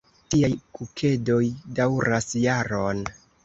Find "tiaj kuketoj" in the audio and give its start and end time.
0.33-1.43